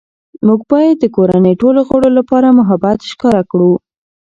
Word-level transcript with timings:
موږ 0.45 0.59
باید 0.71 0.95
د 0.99 1.05
کورنۍ 1.15 1.53
ټولو 1.61 1.79
غړو 1.89 2.09
لپاره 2.17 2.55
محبت 2.59 2.97
ښکاره 3.09 3.41
کړو 3.51 3.71